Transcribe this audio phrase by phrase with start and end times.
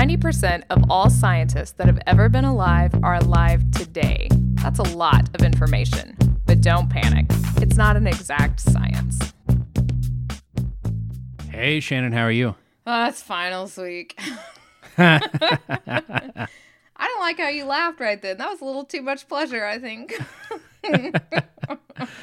[0.00, 4.28] 90% of all scientists that have ever been alive are alive today.
[4.54, 6.16] That's a lot of information.
[6.46, 7.26] But don't panic,
[7.56, 9.34] it's not an exact science.
[11.50, 12.54] Hey, Shannon, how are you?
[12.86, 14.18] Oh, it's finals week.
[14.96, 15.20] I
[16.98, 18.38] don't like how you laughed right then.
[18.38, 20.18] That was a little too much pleasure, I think.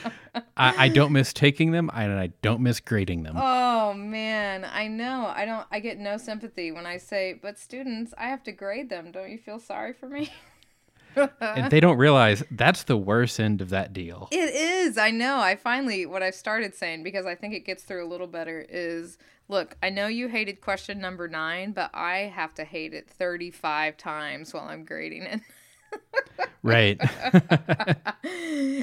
[0.57, 3.35] I, I don't miss taking them, and I don't miss grading them.
[3.37, 5.31] Oh man, I know.
[5.35, 5.65] I don't.
[5.71, 9.29] I get no sympathy when I say, "But students, I have to grade them." Don't
[9.29, 10.31] you feel sorry for me?
[11.41, 14.27] and they don't realize that's the worst end of that deal.
[14.31, 14.97] It is.
[14.97, 15.39] I know.
[15.39, 18.65] I finally what I've started saying because I think it gets through a little better
[18.69, 19.17] is
[19.49, 23.97] look, I know you hated question number 9, but I have to hate it 35
[23.97, 25.41] times while I'm grading it.
[26.63, 26.99] right.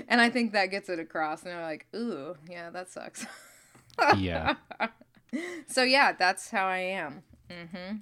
[0.09, 3.27] and I think that gets it across and they're like, "Ooh, yeah, that sucks."
[4.17, 4.55] yeah.
[5.67, 7.25] So yeah, that's how I am.
[7.51, 8.01] Mhm.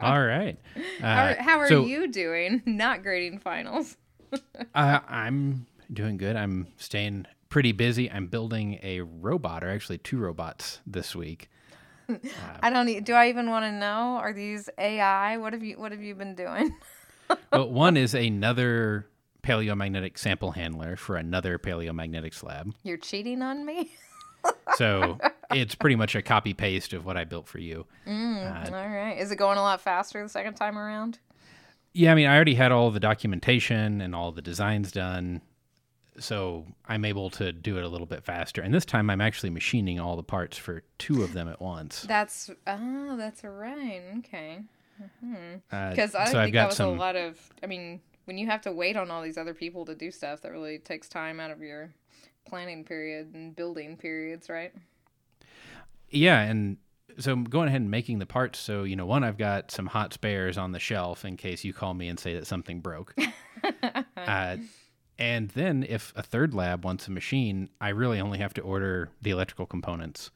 [0.00, 0.58] All right.
[1.02, 2.62] Uh, How, how are so, you doing?
[2.66, 3.96] Not grading finals.
[4.74, 6.36] Uh, I'm doing good.
[6.36, 8.10] I'm staying pretty busy.
[8.10, 11.50] I'm building a robot, or actually two robots this week.
[12.62, 13.04] I don't.
[13.04, 14.18] Do I even want to know?
[14.20, 15.36] Are these AI?
[15.36, 16.74] What have you What have you been doing?
[17.52, 19.06] Well, one is another
[19.42, 22.74] paleomagnetic sample handler for another paleomagnetics lab.
[22.82, 23.92] You're cheating on me.
[24.76, 25.18] So
[25.50, 27.86] it's pretty much a copy paste of what I built for you.
[28.06, 29.18] Mm, uh, all right.
[29.18, 31.18] Is it going a lot faster the second time around?
[31.92, 35.42] Yeah, I mean, I already had all the documentation and all the designs done.
[36.18, 38.62] So I'm able to do it a little bit faster.
[38.62, 42.02] And this time I'm actually machining all the parts for two of them at once.
[42.02, 44.02] That's oh, that's right.
[44.18, 44.60] Okay.
[45.72, 46.90] Uh, Because I so think that was some.
[46.90, 47.38] a lot of.
[47.62, 50.42] I mean, when you have to wait on all these other people to do stuff,
[50.42, 51.92] that really takes time out of your
[52.46, 54.72] planning period and building periods, right?
[56.10, 56.76] Yeah, and
[57.18, 58.58] so I'm going ahead and making the parts.
[58.58, 61.72] So, you know, one, I've got some hot spares on the shelf in case you
[61.72, 63.14] call me and say that something broke.
[64.16, 64.56] uh,
[65.18, 69.10] and then if a third lab wants a machine, I really only have to order
[69.20, 70.30] the electrical components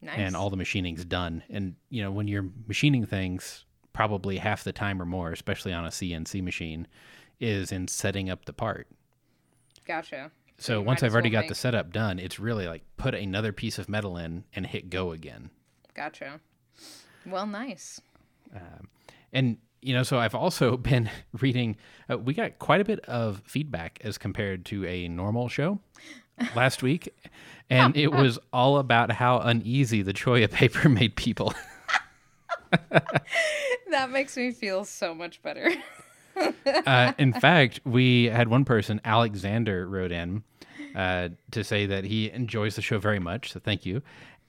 [0.00, 0.14] Nice.
[0.18, 1.42] and all the machining's done.
[1.50, 5.84] And, you know, when you're machining things, probably half the time or more, especially on
[5.84, 6.86] a CNC machine,
[7.40, 8.88] is in setting up the part.
[9.86, 10.30] Gotcha.
[10.58, 13.88] So once I've already got the setup done, it's really like put another piece of
[13.88, 15.50] metal in and hit go again.
[15.94, 16.40] Gotcha.
[17.26, 18.00] Well, nice.
[19.32, 21.10] And you know, so I've also been
[21.40, 21.76] reading.
[22.08, 25.80] Uh, we got quite a bit of feedback as compared to a normal show
[26.56, 27.12] last week,
[27.68, 31.52] and it was all about how uneasy the cholla paper made people.
[33.92, 35.70] That makes me feel so much better.
[36.86, 40.44] uh, in fact, we had one person, Alexander, wrote in
[40.96, 43.52] uh, to say that he enjoys the show very much.
[43.52, 44.00] So thank you.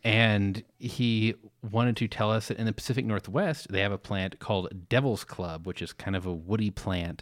[0.01, 4.39] And he wanted to tell us that in the Pacific Northwest, they have a plant
[4.39, 7.21] called Devil's Club, which is kind of a woody plant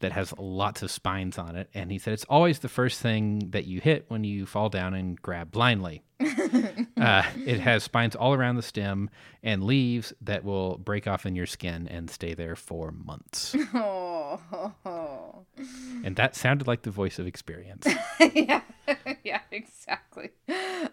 [0.00, 1.68] that has lots of spines on it.
[1.74, 4.94] And he said it's always the first thing that you hit when you fall down
[4.94, 6.02] and grab blindly.
[6.96, 9.08] uh, it has spines all around the stem
[9.42, 13.54] and leaves that will break off in your skin and stay there for months.
[13.74, 15.44] oh,
[16.04, 17.86] And that sounded like the voice of experience.
[18.34, 18.62] yeah,
[19.22, 20.30] yeah, exactly.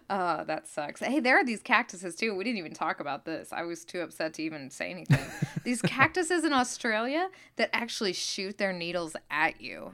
[0.08, 1.00] Uh, that sucks.
[1.00, 2.34] Hey, there are these cactuses too.
[2.36, 3.52] We didn't even talk about this.
[3.52, 5.24] I was too upset to even say anything.
[5.64, 9.92] these cactuses in Australia that actually shoot their needles at you.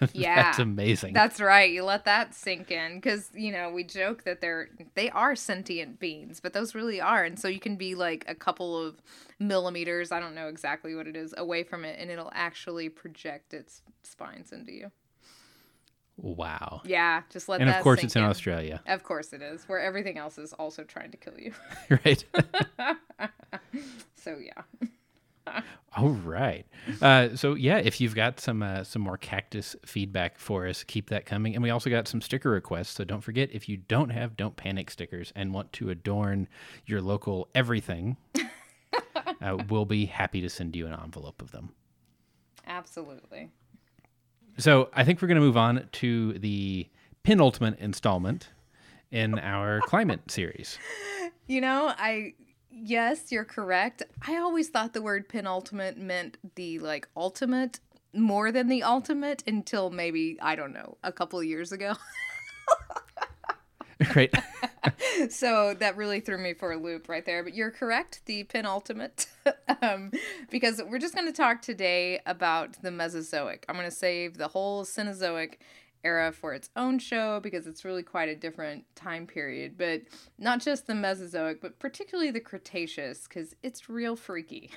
[0.12, 0.34] Yeah.
[0.36, 1.14] That's amazing.
[1.14, 1.70] That's right.
[1.70, 5.98] You let that sink in because you know we joke that they're they are sentient
[5.98, 9.00] beings, but those really are, and so you can be like a couple of
[9.38, 10.12] millimeters.
[10.12, 13.82] I don't know exactly what it is away from it, and it'll actually project its
[14.02, 14.90] spines into you.
[16.16, 16.80] wow.
[16.84, 17.78] Yeah, just let And that.
[17.78, 18.28] of course, it's in in.
[18.28, 21.52] Australia, Of course it is, where everything else is also trying to kill you.
[22.04, 22.24] right?
[24.16, 25.60] so yeah.
[25.96, 26.66] All right.
[27.00, 31.08] Uh, so yeah, if you've got some uh, some more cactus feedback for us, keep
[31.08, 31.54] that coming.
[31.54, 32.90] And we also got some sticker requests.
[32.90, 36.48] So don't forget if you don't have "Don't Panic" stickers and want to adorn
[36.84, 38.18] your local everything,
[39.40, 41.70] uh, we'll be happy to send you an envelope of them.
[42.66, 43.50] Absolutely.
[44.58, 46.88] So I think we're going to move on to the
[47.22, 48.50] penultimate installment
[49.10, 50.78] in our climate series.
[51.46, 52.34] You know, I
[52.76, 54.02] yes, you're correct.
[54.26, 57.80] I always thought the word penultimate meant the like ultimate
[58.12, 61.94] more than the ultimate until maybe I don't know, a couple of years ago.
[64.14, 64.34] right.
[65.30, 67.42] so that really threw me for a loop right there.
[67.42, 69.26] But you're correct, the penultimate,
[69.82, 70.12] um,
[70.50, 73.64] because we're just going to talk today about the Mesozoic.
[73.68, 75.54] I'm going to save the whole Cenozoic
[76.06, 79.76] era for its own show because it's really quite a different time period.
[79.76, 80.02] But
[80.38, 84.70] not just the Mesozoic, but particularly the Cretaceous because it's real freaky.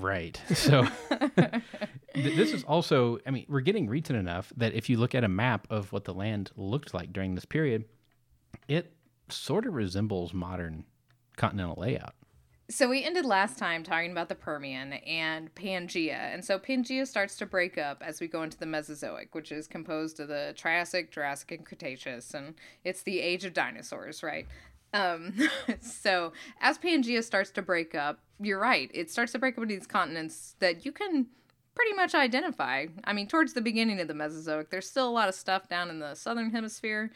[0.00, 0.40] Right.
[0.54, 5.14] So th- this is also, I mean, we're getting recent enough that if you look
[5.14, 7.86] at a map of what the land looked like during this period,
[8.68, 8.94] it
[9.28, 10.84] sort of resembles modern
[11.36, 12.14] continental layout.
[12.70, 16.32] So we ended last time talking about the Permian and Pangea.
[16.32, 19.66] And so Pangea starts to break up as we go into the Mesozoic, which is
[19.66, 22.32] composed of the Triassic, Jurassic, and Cretaceous.
[22.32, 24.46] And it's the age of dinosaurs, right?
[24.94, 25.34] Um,
[25.80, 28.90] so as Pangea starts to break up, you're right.
[28.94, 31.26] It starts to break up into these continents that you can
[31.74, 32.86] pretty much identify.
[33.04, 35.90] I mean, towards the beginning of the Mesozoic, there's still a lot of stuff down
[35.90, 37.10] in the southern hemisphere.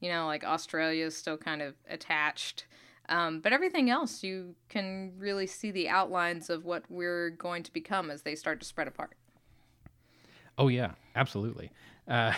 [0.00, 2.64] You know, like Australia is still kind of attached.
[3.08, 7.72] Um, but everything else, you can really see the outlines of what we're going to
[7.72, 9.16] become as they start to spread apart.
[10.56, 11.70] Oh, yeah, absolutely.
[12.08, 12.32] Uh,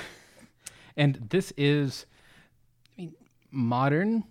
[0.96, 2.06] and this is
[2.98, 3.14] I mean,
[3.50, 4.24] modern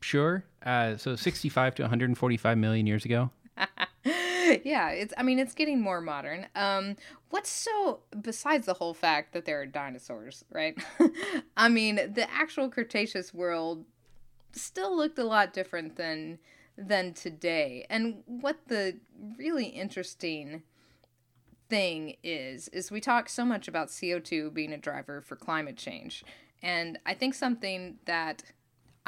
[0.00, 0.44] Sure.
[0.64, 3.30] Uh, so 65 to 145 million years ago.
[4.64, 5.12] yeah, it's.
[5.16, 6.46] I mean, it's getting more modern.
[6.54, 6.96] Um,
[7.30, 10.78] what's so besides the whole fact that there are dinosaurs, right?
[11.56, 13.84] I mean, the actual Cretaceous world
[14.52, 16.38] still looked a lot different than
[16.76, 17.86] than today.
[17.90, 18.98] And what the
[19.36, 20.62] really interesting
[21.68, 26.24] thing is is we talk so much about CO2 being a driver for climate change.
[26.62, 28.44] And I think something that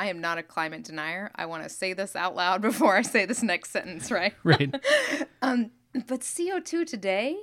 [0.01, 1.31] I am not a climate denier.
[1.35, 4.35] I want to say this out loud before I say this next sentence, right?
[4.45, 4.75] Right.
[5.43, 5.71] um,
[6.07, 7.37] but CO2 today,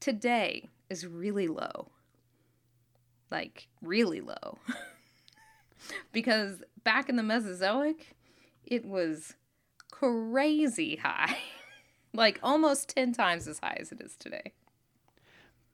[0.00, 1.90] today is really low.
[3.30, 4.58] Like, really low.
[6.12, 8.14] Because back in the Mesozoic,
[8.64, 9.34] it was
[9.90, 11.36] crazy high.
[12.12, 14.52] like, almost 10 times as high as it is today.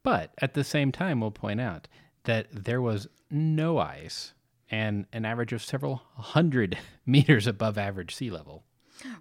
[0.02, 1.88] But at the same time, we'll point out
[2.24, 4.32] that there was no ice
[4.70, 8.64] and an average of several hundred meters above average sea level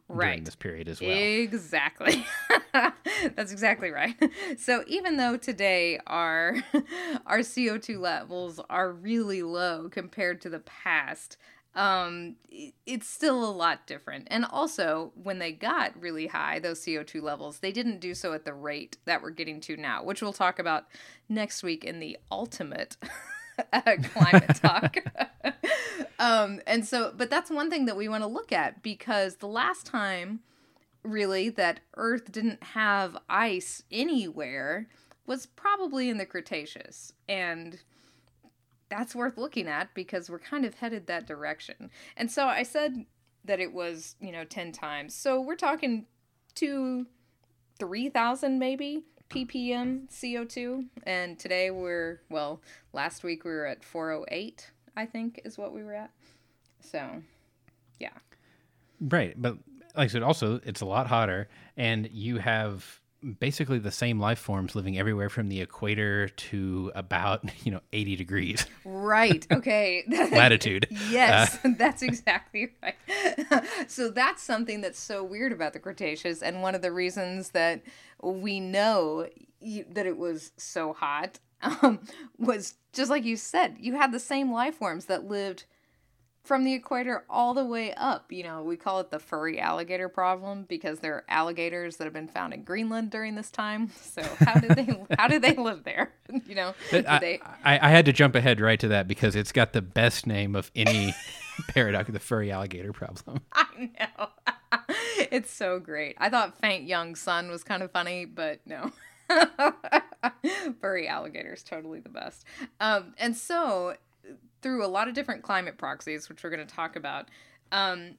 [0.08, 0.26] right.
[0.28, 1.12] during this period as well.
[1.12, 2.26] Exactly.
[3.36, 4.16] That's exactly right.
[4.58, 6.56] So even though today our
[7.26, 11.38] our CO2 levels are really low compared to the past,
[11.76, 12.36] um
[12.86, 14.28] it's still a lot different.
[14.32, 18.46] And also when they got really high those CO2 levels, they didn't do so at
[18.46, 20.86] the rate that we're getting to now, which we'll talk about
[21.28, 22.98] next week in the ultimate
[24.14, 24.98] climate talk.
[26.20, 29.48] um, and so, but that's one thing that we want to look at because the
[29.48, 30.42] last time,
[31.04, 34.88] really, that Earth didn't have ice anywhere
[35.26, 37.14] was probably in the Cretaceous.
[37.28, 37.80] And
[38.90, 41.92] that's worth looking at because we're kind of headed that direction.
[42.18, 43.06] And so I said
[43.46, 45.14] that it was, you know, 10 times.
[45.14, 46.08] So we're talking
[46.56, 47.06] two,
[47.80, 50.86] 3,000 maybe ppm CO2.
[51.04, 52.62] And today we're, well,
[52.94, 56.12] last week we were at 408, I think is what we were at.
[56.82, 57.22] So,
[58.00, 58.10] yeah.
[59.00, 59.40] Right.
[59.40, 59.58] But
[59.96, 61.48] like I said, also, it's a lot hotter,
[61.78, 63.00] and you have
[63.40, 68.16] basically the same life forms living everywhere from the equator to about you know 80
[68.16, 68.66] degrees.
[68.86, 69.46] Right.
[69.60, 70.04] Okay.
[70.32, 70.88] Latitude.
[71.10, 72.96] Yes uh, that's exactly right.
[73.88, 77.82] So that's something that's so weird about the cretaceous and one of the reasons that
[78.22, 79.28] we know
[79.62, 82.00] that it was so hot um,
[82.38, 85.66] was just like you said you had the same life forms that lived
[86.50, 88.32] from the equator all the way up.
[88.32, 92.14] You know, we call it the furry alligator problem because there are alligators that have
[92.14, 93.92] been found in Greenland during this time.
[94.10, 96.12] So how did they how did they live there?
[96.48, 97.40] You know, I, they...
[97.64, 100.56] I, I had to jump ahead right to that because it's got the best name
[100.56, 101.14] of any
[101.68, 103.42] paradox, the furry alligator problem.
[103.54, 104.30] I know.
[105.32, 106.16] it's so great.
[106.18, 108.92] I thought Faint Young Sun was kind of funny, but no.
[110.82, 112.46] furry alligator is totally the best.
[112.80, 113.96] Um, and so
[114.62, 117.30] through a lot of different climate proxies, which we're going to talk about,
[117.72, 118.16] um,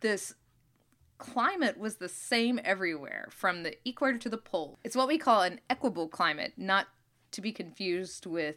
[0.00, 0.34] this
[1.18, 4.78] climate was the same everywhere from the equator to the pole.
[4.84, 6.86] It's what we call an equable climate, not
[7.32, 8.56] to be confused with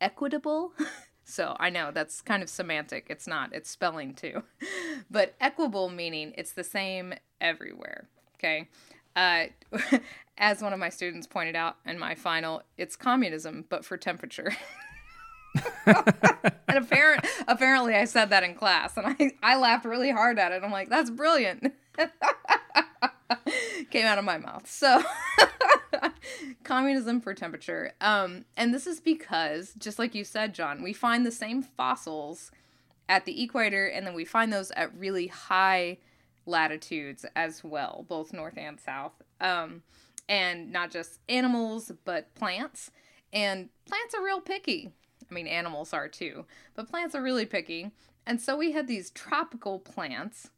[0.00, 0.72] equitable.
[1.24, 3.06] so I know that's kind of semantic.
[3.08, 4.42] It's not, it's spelling too.
[5.10, 8.08] but equable meaning it's the same everywhere.
[8.36, 8.68] Okay.
[9.16, 9.46] Uh,
[10.38, 14.52] as one of my students pointed out in my final, it's communism, but for temperature.
[15.86, 20.52] and apparent, apparently I said that in class and I, I laughed really hard at
[20.52, 20.62] it.
[20.62, 21.74] I'm like, that's brilliant.
[23.90, 24.68] Came out of my mouth.
[24.68, 25.02] So
[26.64, 27.92] communism for temperature.
[28.00, 32.50] Um, and this is because, just like you said, John, we find the same fossils
[33.08, 35.98] at the equator and then we find those at really high
[36.46, 39.12] latitudes as well, both north and south.
[39.40, 39.82] Um,
[40.28, 42.90] and not just animals, but plants.
[43.32, 44.92] And plants are real picky.
[45.34, 46.44] I mean, animals are too,
[46.76, 47.90] but plants are really picky.
[48.24, 50.50] And so we had these tropical plants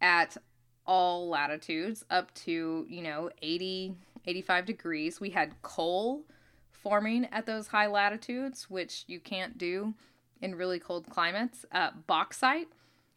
[0.00, 0.38] at
[0.86, 3.94] all latitudes up to, you know, 80,
[4.24, 5.20] 85 degrees.
[5.20, 6.24] We had coal
[6.70, 9.92] forming at those high latitudes, which you can't do
[10.40, 11.66] in really cold climates.
[11.70, 12.68] Uh, bauxite,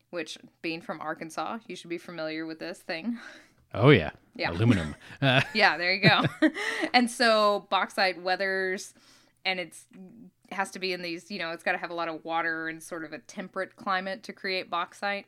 [0.10, 3.20] which being from Arkansas, you should be familiar with this thing.
[3.74, 4.12] Oh yeah.
[4.36, 4.52] Yeah.
[4.52, 4.96] Aluminum.
[5.54, 6.24] Yeah, there you go.
[6.94, 8.94] and so bauxite weathers
[9.46, 9.86] and it's
[10.54, 12.68] has to be in these, you know, it's got to have a lot of water
[12.68, 15.26] and sort of a temperate climate to create bauxite.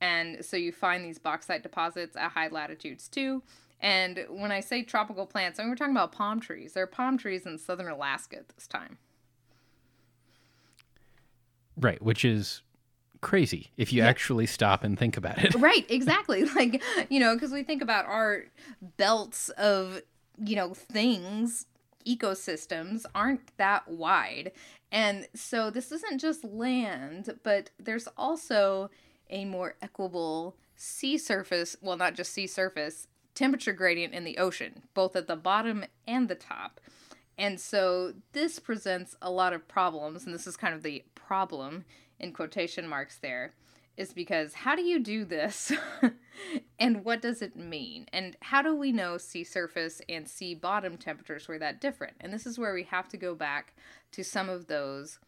[0.00, 3.42] And so you find these bauxite deposits at high latitudes too.
[3.80, 6.72] And when I say tropical plants, I mean we're talking about palm trees.
[6.72, 8.98] There are palm trees in southern Alaska at this time.
[11.76, 12.62] right, which is
[13.20, 15.54] crazy if you actually stop and think about it.
[15.54, 16.44] Right, exactly.
[16.54, 18.44] Like, you know, because we think about our
[18.96, 20.02] belts of,
[20.42, 21.66] you know, things,
[22.08, 24.52] ecosystems aren't that wide.
[24.90, 28.90] And so this isn't just land, but there's also
[29.28, 34.82] a more equable sea surface, well, not just sea surface, temperature gradient in the ocean,
[34.94, 36.80] both at the bottom and the top.
[37.36, 41.84] And so this presents a lot of problems, and this is kind of the problem
[42.18, 43.54] in quotation marks there,
[43.98, 45.72] is because how do you do this?
[46.78, 48.06] and what does it mean?
[48.12, 52.14] And how do we know sea surface and sea bottom temperatures were that different?
[52.20, 53.74] And this is where we have to go back
[54.12, 55.18] to some of those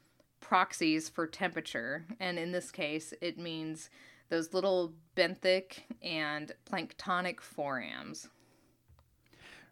[0.41, 2.07] proxies for temperature.
[2.21, 3.91] And in this case, it means
[4.29, 8.29] those little benthic and planktonic forams.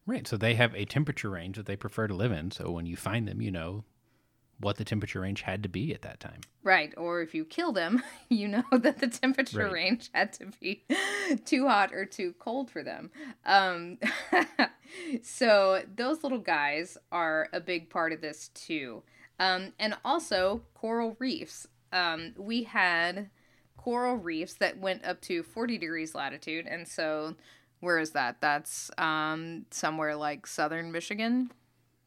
[0.06, 0.26] Right.
[0.26, 2.50] So they have a temperature range that they prefer to live in.
[2.50, 3.84] So when you find them, you know
[4.60, 6.40] what the temperature range had to be at that time.
[6.64, 6.92] Right.
[6.96, 9.72] Or if you kill them, you know that the temperature Right.
[9.72, 10.84] range had to be
[11.44, 13.10] too hot or too cold for them.
[13.46, 13.98] Um,
[15.22, 19.02] so those little guys are a big part of this too.
[19.38, 21.66] Um, and also coral reefs.
[21.92, 23.30] Um, we had
[23.76, 26.66] coral reefs that went up to 40 degrees latitude.
[26.66, 27.36] And so
[27.80, 28.40] where is that?
[28.40, 31.52] That's um, somewhere like southern Michigan,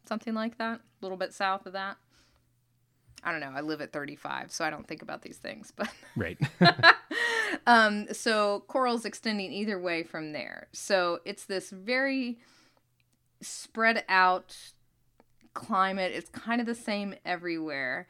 [0.05, 1.97] something like that, a little bit south of that.
[3.23, 3.51] I don't know.
[3.53, 5.71] I live at 35, so I don't think about these things.
[5.75, 6.37] But Right.
[7.67, 10.67] um, so corals extending either way from there.
[10.71, 12.39] So it's this very
[13.41, 14.55] spread out
[15.53, 16.11] climate.
[16.13, 18.07] It's kind of the same everywhere.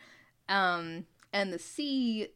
[0.47, 2.29] Um, and the sea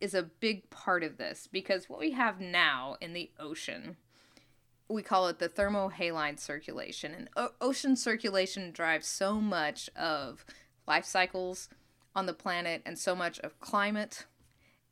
[0.00, 3.96] is a big part of this because what we have now in the ocean,
[4.88, 7.12] we call it the thermohaline circulation.
[7.14, 10.44] And o- ocean circulation drives so much of
[10.86, 11.68] life cycles
[12.18, 14.26] on the planet and so much of climate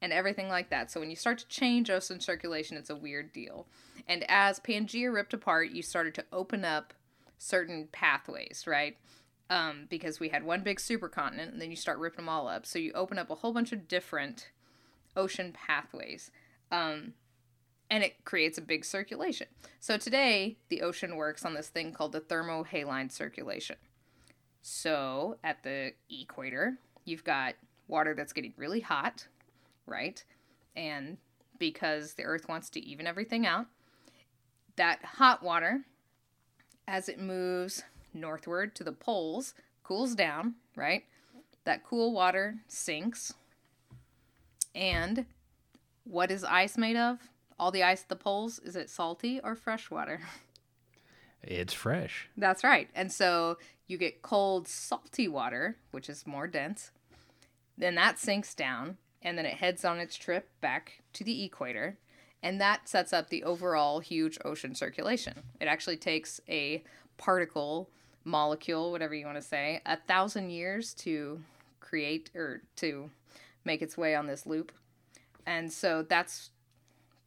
[0.01, 0.93] and everything like that.
[0.93, 3.67] So when you start to change ocean circulation, it's a weird deal.
[4.07, 6.95] And as Pangea ripped apart, you started to open up
[7.39, 8.97] certain pathways, right?
[9.51, 12.65] Um, because we had one big supercontinent, and then you start ripping them all up.
[12.65, 14.51] So you open up a whole bunch of different
[15.17, 16.31] ocean pathways.
[16.71, 17.15] Um,
[17.91, 19.49] and it creates a big circulation.
[19.81, 23.77] So today, the ocean works on this thing called the thermohaline circulation.
[24.63, 27.55] So at the equator, you've got
[27.89, 29.27] water that's getting really hot,
[29.87, 30.23] right?
[30.75, 31.17] And
[31.59, 33.67] because the earth wants to even everything out,
[34.77, 35.85] that hot water,
[36.87, 37.83] as it moves
[38.13, 41.05] northward to the poles, cools down, right?
[41.65, 43.33] That cool water sinks.
[44.75, 45.27] And
[46.05, 47.19] what is ice made of?
[47.59, 50.21] All the ice at the poles, is it salty or fresh water?
[51.43, 52.29] it's fresh.
[52.37, 52.89] That's right.
[52.95, 56.91] And so you get cold, salty water, which is more dense.
[57.79, 61.99] Then that sinks down and then it heads on its trip back to the equator.
[62.43, 65.43] And that sets up the overall huge ocean circulation.
[65.61, 66.85] It actually takes a
[67.17, 67.89] particle,
[68.25, 71.41] molecule, whatever you want to say, a thousand years to
[71.81, 73.11] create or to
[73.65, 74.73] make its way on this loop.
[75.45, 76.51] And so that's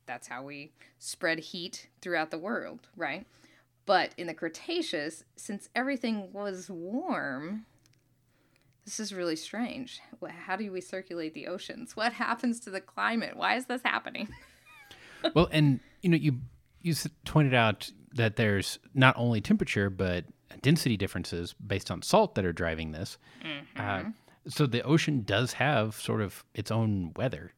[0.06, 3.28] that's how we spread heat throughout the world, right?
[3.86, 7.66] But in the Cretaceous, since everything was warm,
[8.86, 10.00] this is really strange.
[10.46, 11.96] How do we circulate the oceans?
[11.96, 13.36] What happens to the climate?
[13.36, 14.30] Why is this happening?
[15.34, 16.40] well, and you know, you
[16.82, 16.94] you
[17.26, 20.26] pointed out that there's not only temperature but
[20.62, 23.18] density differences based on salt that are driving this.
[23.78, 24.04] Uh,
[24.48, 27.54] so the ocean does have sort of its own weather.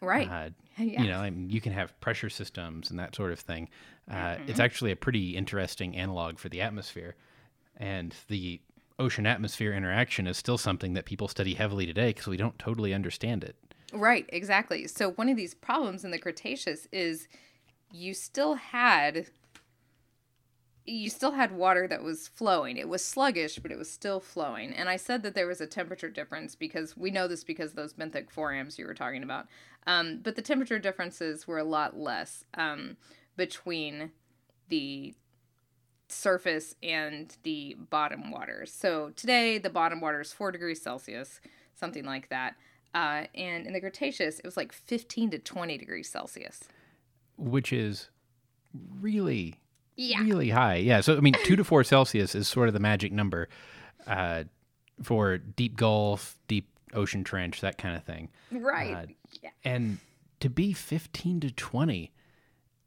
[0.00, 0.28] Right.
[0.30, 1.02] Uh, Yeah.
[1.02, 3.68] You know, I mean, you can have pressure systems and that sort of thing.
[4.08, 7.16] Uh, It's actually a pretty interesting analog for the atmosphere,
[7.78, 8.60] and the
[8.98, 12.92] ocean atmosphere interaction is still something that people study heavily today because we don't totally
[12.92, 13.56] understand it.
[13.92, 14.86] Right, exactly.
[14.86, 17.28] So one of these problems in the Cretaceous is
[17.90, 19.26] you still had
[20.84, 22.78] you still had water that was flowing.
[22.78, 24.72] It was sluggish, but it was still flowing.
[24.72, 27.92] And I said that there was a temperature difference because we know this because those
[27.92, 29.48] benthic forams you were talking about.
[29.86, 32.96] Um, but the temperature differences were a lot less um,
[33.36, 34.12] between
[34.70, 35.14] the
[36.08, 38.72] surface and the bottom waters.
[38.72, 41.40] So today the bottom water is four degrees Celsius,
[41.74, 42.54] something like that.
[42.94, 46.64] Uh, and in the Cretaceous, it was like 15 to 20 degrees Celsius.
[47.36, 48.08] Which is
[49.00, 49.56] really
[49.96, 50.22] Yeah.
[50.22, 50.76] really high.
[50.76, 51.00] Yeah.
[51.00, 53.48] So I mean, two to four Celsius is sort of the magic number
[54.06, 54.44] uh,
[55.02, 58.28] for deep Gulf, deep ocean trench, that kind of thing.
[58.50, 58.94] Right.
[58.94, 59.06] Uh,
[59.42, 59.50] yeah.
[59.64, 59.98] And
[60.40, 62.12] to be fifteen to twenty,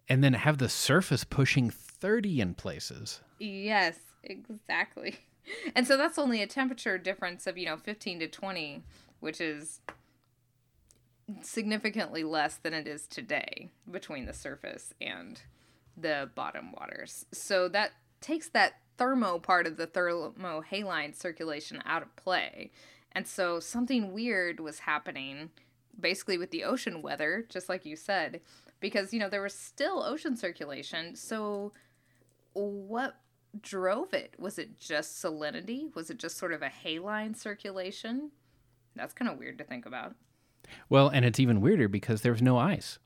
[0.10, 1.70] and then have the surface pushing
[2.01, 3.22] thirty in places.
[3.39, 5.15] Yes, exactly.
[5.75, 8.84] And so that's only a temperature difference of, you know, 15 to 20,
[9.22, 9.81] which is
[11.41, 15.41] significantly less than it is today between the surface and
[15.98, 17.25] the bottom waters.
[17.31, 17.91] So that
[18.22, 22.72] takes that thermo part of the thermohaline circulation out of play.
[23.13, 25.50] And so something weird was happening
[26.00, 28.41] basically with the ocean weather, just like you said,
[28.79, 31.15] because, you know, there was still ocean circulation.
[31.15, 31.74] So
[32.53, 33.17] what
[33.60, 34.36] drove it?
[34.39, 35.93] Was it just salinity?
[35.96, 38.31] Was it just sort of a haline circulation?
[38.96, 40.15] That's kind of weird to think about.
[40.89, 43.00] Well, and it's even weirder because there's no ice.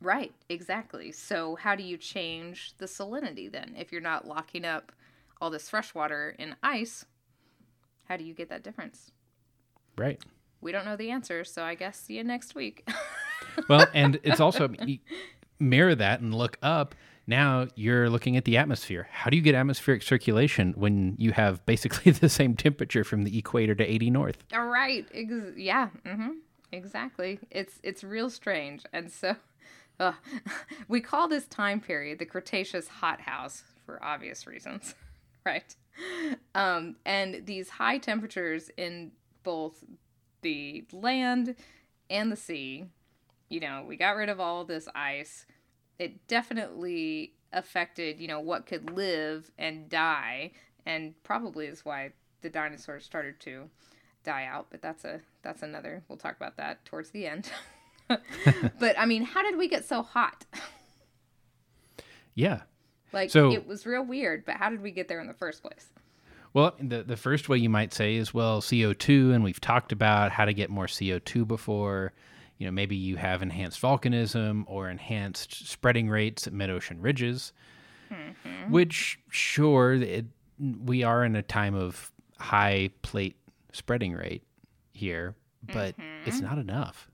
[0.00, 1.12] Right, exactly.
[1.12, 3.74] So, how do you change the salinity then?
[3.76, 4.92] If you're not locking up
[5.40, 7.04] all this fresh water in ice,
[8.04, 9.10] how do you get that difference?
[9.98, 10.22] Right.
[10.62, 12.88] We don't know the answer, so I guess see you next week.
[13.68, 14.68] Well, and it's also
[15.58, 16.94] mirror that and look up.
[17.30, 19.06] Now you're looking at the atmosphere.
[19.12, 23.38] How do you get atmospheric circulation when you have basically the same temperature from the
[23.38, 24.38] equator to 80 north?
[24.52, 25.06] All right.
[25.14, 25.90] Ex- yeah.
[26.04, 26.30] Mm-hmm.
[26.72, 27.38] Exactly.
[27.52, 29.36] It's it's real strange, and so
[30.00, 30.12] uh,
[30.88, 34.96] we call this time period the Cretaceous hothouse for obvious reasons,
[35.46, 35.74] right?
[36.56, 39.12] Um, and these high temperatures in
[39.44, 39.84] both
[40.42, 41.54] the land
[42.08, 42.86] and the sea,
[43.48, 45.46] you know, we got rid of all this ice.
[46.00, 50.52] It definitely affected, you know, what could live and die,
[50.86, 52.10] and probably is why
[52.42, 53.68] the dinosaurs started to
[54.24, 57.50] die out but that's a that's another we'll talk about that towards the end
[58.78, 60.44] but i mean how did we get so hot
[62.34, 62.62] Yeah.
[63.12, 65.62] like So- it was real weird but how did we get there in the first
[65.62, 65.88] place
[66.52, 70.32] Well, the the first way you might say is well CO2, and we've talked about
[70.32, 72.12] how to get more CO2 before.
[72.60, 77.54] You know, maybe you have enhanced volcanism or enhanced spreading rates at mid ocean ridges,
[78.68, 80.26] which sure it,
[80.58, 83.36] we are in a time of high plate
[83.72, 84.42] spreading rate
[84.92, 85.34] here,
[85.72, 85.94] but
[86.26, 87.08] it's not enough.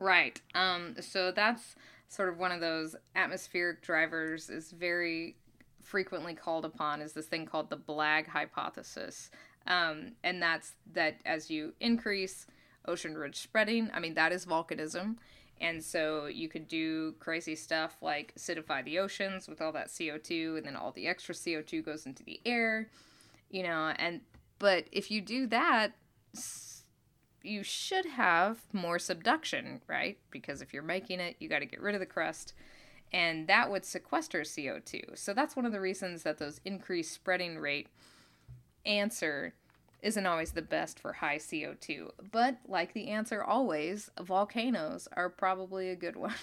[0.00, 1.76] right um so that's
[2.08, 5.36] sort of one of those atmospheric drivers is very
[5.82, 9.30] frequently called upon is this thing called the BLAG hypothesis.
[9.66, 12.46] Um, and that's that as you increase
[12.86, 15.16] ocean ridge spreading, I mean, that is volcanism.
[15.60, 20.56] And so you could do crazy stuff like acidify the oceans with all that CO2,
[20.56, 22.88] and then all the extra CO2 goes into the air,
[23.50, 23.92] you know.
[23.98, 24.22] And
[24.58, 25.92] but if you do that,
[27.42, 30.18] you should have more subduction, right?
[30.30, 32.54] Because if you're making it, you got to get rid of the crust
[33.12, 35.18] and that would sequester CO2.
[35.18, 37.88] So that's one of the reasons that those increased spreading rate
[38.86, 39.54] answer
[40.02, 42.10] isn't always the best for high CO2.
[42.32, 46.34] But like the answer always, volcanoes are probably a good one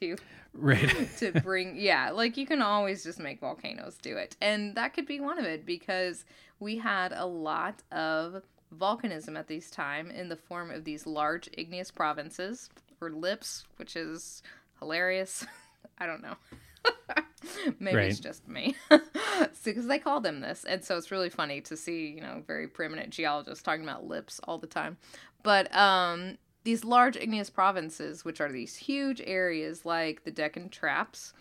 [0.00, 0.16] to
[0.54, 1.08] Right.
[1.18, 4.36] to bring yeah, like you can always just make volcanoes do it.
[4.40, 6.24] And that could be one of it because
[6.58, 8.42] we had a lot of
[8.76, 13.94] volcanism at this time in the form of these large igneous provinces or lips, which
[13.94, 14.42] is
[14.80, 15.46] hilarious.
[15.98, 16.34] I don't know.
[17.78, 18.74] Maybe it's just me.
[19.64, 20.64] Because they call them this.
[20.64, 24.40] And so it's really funny to see, you know, very preeminent geologists talking about lips
[24.44, 24.96] all the time.
[25.42, 31.34] But um, these large igneous provinces, which are these huge areas like the Deccan Traps,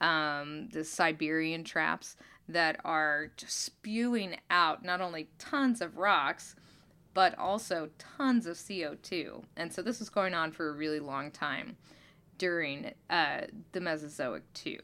[0.00, 2.16] um, the Siberian Traps,
[2.48, 6.54] that are just spewing out not only tons of rocks,
[7.14, 9.42] but also tons of CO2.
[9.56, 11.76] And so this was going on for a really long time
[12.38, 14.78] during uh, the Mesozoic too.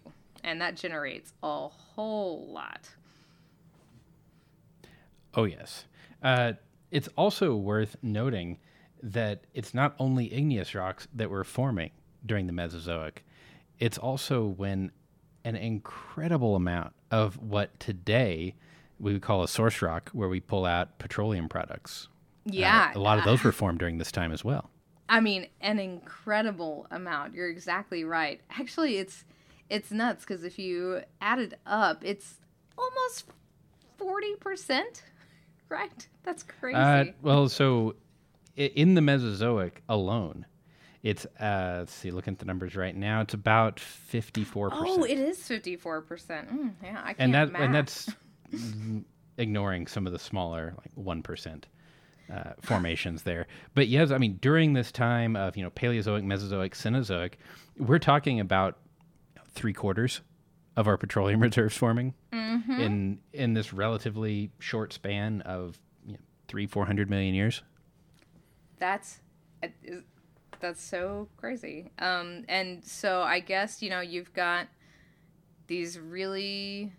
[0.46, 2.88] And that generates a whole lot.
[5.34, 5.84] Oh, yes.
[6.22, 6.52] Uh,
[6.90, 8.58] it's also worth noting
[9.02, 11.90] that it's not only igneous rocks that were forming
[12.24, 13.24] during the Mesozoic,
[13.78, 14.92] it's also when
[15.44, 18.54] an incredible amount of what today
[18.98, 22.08] we would call a source rock, where we pull out petroleum products.
[22.46, 22.92] uh, Yeah.
[22.94, 24.70] a lot of those were formed during this time as well.
[25.08, 27.34] I mean, an incredible amount.
[27.34, 28.40] You're exactly right.
[28.58, 29.24] Actually, it's
[29.70, 32.34] it's nuts because if you add it up, it's
[32.78, 33.24] almost
[33.98, 34.82] 40%,
[35.68, 36.08] right?
[36.22, 36.76] That's crazy.
[36.76, 37.94] Uh, well, so
[38.56, 40.46] in the Mesozoic alone,
[41.02, 44.88] it's uh, let's see, looking at the numbers right now, it's about fifty-four percent.
[44.88, 46.02] oh, it is 54%.
[46.50, 47.62] Mm, yeah, I can't and that math.
[47.62, 48.10] and that's
[49.38, 51.68] ignoring some of the smaller like one percent
[52.32, 53.46] uh, formations there.
[53.74, 57.34] But yes, I mean during this time of you know Paleozoic, Mesozoic, Cenozoic,
[57.78, 58.78] we're talking about
[59.56, 60.20] three quarters
[60.76, 62.80] of our petroleum reserves forming Mm-hmm.
[62.80, 67.62] in in this relatively short span of you know, three four hundred million years.
[68.78, 69.20] that's
[70.60, 74.68] that's so crazy um and so i guess you know you've got
[75.66, 76.92] these really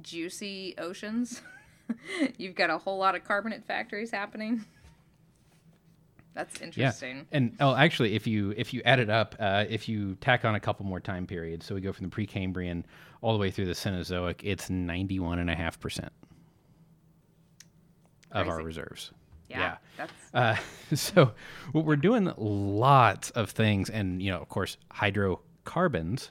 [0.00, 1.42] juicy oceans
[2.38, 4.64] you've got a whole lot of carbonate factories happening
[6.36, 7.24] that's interesting Yeah.
[7.32, 10.54] And oh, actually, if you if you add it up, uh, if you tack on
[10.54, 12.84] a couple more time periods, so we go from the Precambrian
[13.22, 16.12] all the way through the Cenozoic, it's ninety one and a half percent
[18.32, 19.12] of our reserves.
[19.48, 19.76] yeah, yeah.
[19.96, 20.56] that's Uh,
[20.94, 21.32] so
[21.72, 26.30] what we're doing lots of things, and you know, of course, hydrocarbons.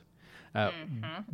[0.53, 0.71] Uh,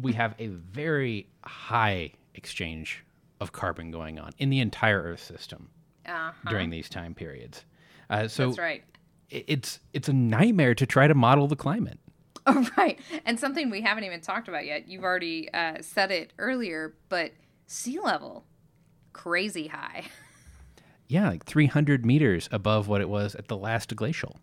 [0.01, 3.03] We have a very high exchange
[3.39, 5.69] of carbon going on in the entire Earth system
[6.07, 7.65] uh during these time periods.
[8.11, 8.83] Uh, so that's right
[9.31, 11.97] it's it's a nightmare to try to model the climate.
[12.47, 12.97] Oh, right.
[13.23, 14.87] And something we haven't even talked about yet.
[14.87, 17.33] You've already uh, said it earlier, but
[17.67, 18.45] sea level,
[19.13, 20.05] crazy high.
[21.07, 24.37] Yeah, like 300 meters above what it was at the last glacial.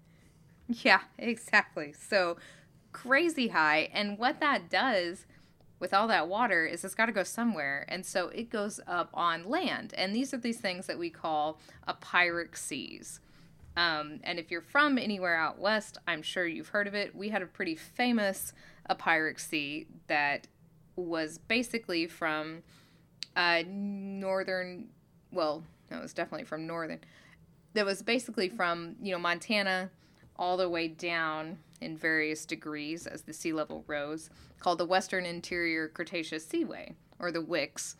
[0.68, 1.94] Yeah, exactly.
[1.94, 2.36] So
[2.92, 3.88] crazy high.
[3.92, 5.24] And what that does
[5.80, 7.86] with all that water is it's got to go somewhere.
[7.88, 9.94] And so it goes up on land.
[9.96, 13.18] And these are these things that we call epeiric seas.
[13.78, 17.14] Um, and if you're from anywhere out west, I'm sure you've heard of it.
[17.14, 18.52] We had a pretty famous
[18.90, 20.48] epeiric that
[20.96, 22.64] was basically from
[23.36, 24.88] uh, northern,
[25.30, 25.62] well,
[25.92, 26.98] no, it was definitely from northern.
[27.74, 29.92] That was basically from, you know, Montana
[30.34, 35.24] all the way down in various degrees as the sea level rose, called the Western
[35.24, 37.94] Interior Cretaceous Seaway, or the WICS,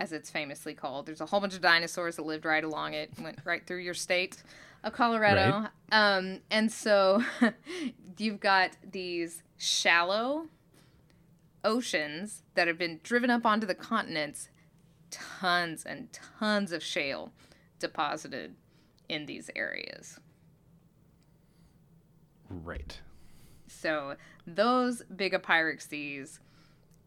[0.00, 1.04] as it's famously called.
[1.04, 3.92] There's a whole bunch of dinosaurs that lived right along it, went right through your
[3.92, 4.42] state
[4.84, 5.68] of Colorado.
[5.90, 7.22] Um, and so
[8.18, 10.46] you've got these shallow
[11.64, 14.48] oceans that have been driven up onto the continents,
[15.10, 17.32] tons and tons of shale
[17.78, 18.54] deposited
[19.08, 20.18] in these areas.
[22.50, 23.00] Right.
[23.66, 25.82] So those big epeiric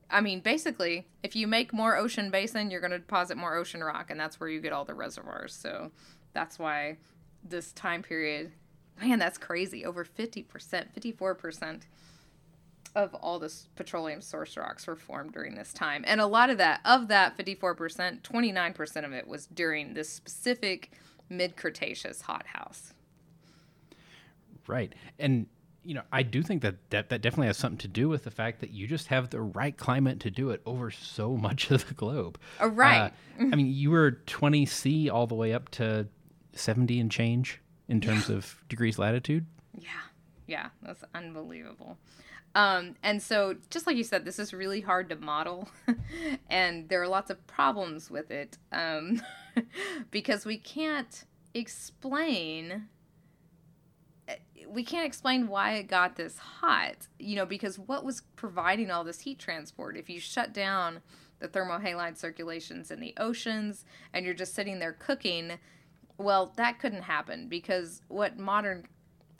[0.09, 3.81] I mean, basically, if you make more ocean basin, you're going to deposit more ocean
[3.81, 5.53] rock, and that's where you get all the reservoirs.
[5.53, 5.91] So
[6.33, 6.97] that's why
[7.43, 8.51] this time period,
[8.99, 9.85] man, that's crazy.
[9.85, 11.81] Over 50%, 54%
[12.93, 16.03] of all this petroleum source rocks were formed during this time.
[16.05, 20.91] And a lot of that, of that 54%, 29% of it was during this specific
[21.29, 22.93] mid Cretaceous hothouse.
[24.67, 24.93] Right.
[25.17, 25.47] And
[25.83, 28.31] you know, I do think that, that that definitely has something to do with the
[28.31, 31.87] fact that you just have the right climate to do it over so much of
[31.87, 32.37] the globe.
[32.59, 33.11] Oh, right.
[33.39, 36.07] Uh, I mean, you were 20 C all the way up to
[36.53, 39.45] 70 and change in terms of degrees latitude.
[39.77, 39.89] Yeah,
[40.47, 41.97] yeah, that's unbelievable.
[42.53, 45.69] Um, and so, just like you said, this is really hard to model,
[46.49, 49.21] and there are lots of problems with it um,
[50.11, 52.87] because we can't explain.
[54.67, 59.03] We can't explain why it got this hot, you know, because what was providing all
[59.03, 59.97] this heat transport?
[59.97, 61.01] If you shut down
[61.39, 63.83] the thermohaline circulations in the oceans
[64.13, 65.53] and you're just sitting there cooking,
[66.21, 68.85] well, that couldn't happen because what modern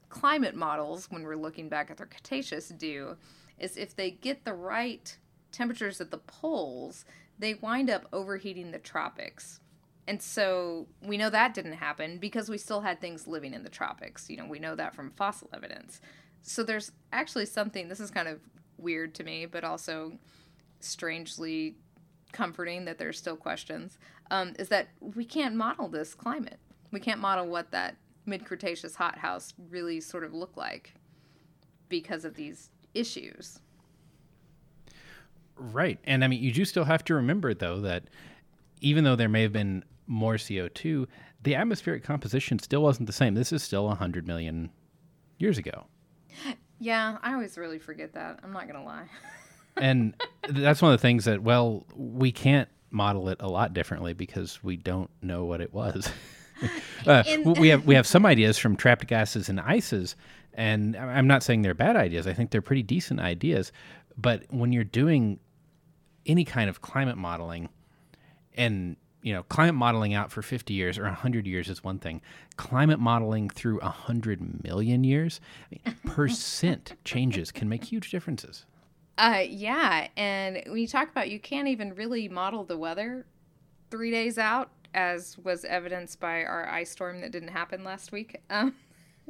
[0.10, 3.16] climate models, when we're looking back at their Cretaceous, do
[3.58, 5.18] is if they get the right
[5.52, 7.06] temperatures at the poles,
[7.40, 9.60] they wind up overheating the tropics.
[10.08, 13.70] And so we know that didn't happen because we still had things living in the
[13.70, 14.30] tropics.
[14.30, 16.02] You know, we know that from fossil evidence.
[16.42, 18.40] So there's actually something, this is kind of
[18.78, 20.14] weird to me, but also
[20.80, 21.76] strangely
[22.32, 23.98] comforting that there's still questions,
[24.32, 26.60] um, is that we can't model this climate.
[26.92, 30.94] We can't model what that mid Cretaceous hothouse really sort of looked like
[31.90, 33.60] because of these issues.
[35.56, 36.00] Right.
[36.06, 38.06] And I mean, you do still have to remember, though, that
[38.82, 41.08] even though there may have been more CO2,
[41.44, 43.36] the atmospheric composition still wasn't the same.
[43.36, 44.72] This is still 100 million
[45.38, 45.86] years ago.
[46.80, 48.40] Yeah, I always really forget that.
[48.44, 49.06] I'm not going to lie.
[49.78, 50.16] and
[50.50, 54.62] that's one of the things that well we can't model it a lot differently because
[54.64, 56.12] we don't know what it was
[57.08, 60.16] uh, In- we have we have some ideas from trapped gases and ices
[60.54, 62.28] and i'm not saying they're bad ideas.
[62.28, 63.72] I think they're pretty decent ideas.
[64.18, 65.40] But when you're doing
[66.26, 67.70] any kind of climate modeling
[68.56, 72.22] and you know climate modeling out for 50 years or 100 years is one thing.
[72.58, 75.40] Climate modeling through 100 million years
[75.72, 78.66] I mean, percent changes can make huge differences.
[79.18, 83.26] Uh yeah and when you talk about you can't even really model the weather
[83.90, 88.42] three days out as was evidenced by our ice storm that didn't happen last week
[88.50, 88.74] um,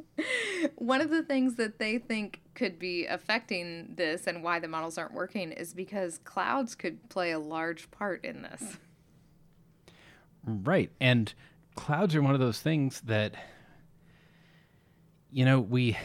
[0.76, 4.98] one of the things that they think could be affecting this and why the models
[4.98, 8.78] aren't working is because clouds could play a large part in this
[10.44, 10.90] Right.
[11.00, 11.32] And
[11.74, 13.34] clouds are one of those things that,
[15.30, 15.96] you know, we.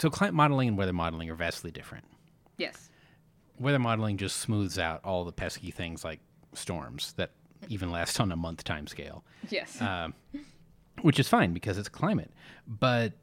[0.00, 2.04] So climate modeling and weather modeling are vastly different.
[2.56, 2.90] yes
[3.58, 6.20] Weather modeling just smooths out all the pesky things like
[6.54, 7.30] storms that
[7.68, 10.14] even last on a month time scale, yes um,
[11.02, 12.30] which is fine because it's climate.
[12.66, 13.14] But